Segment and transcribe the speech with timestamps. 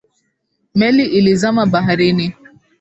[0.75, 2.33] Meli ilizama baharini